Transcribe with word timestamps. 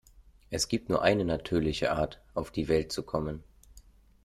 Es 0.49 0.67
gibt 0.67 0.89
nur 0.89 1.03
eine 1.03 1.23
natürliche 1.25 1.91
Art, 1.91 2.23
auf 2.33 2.49
die 2.49 2.67
Welt 2.69 2.91
zu 2.91 3.03
kommen. 3.03 3.43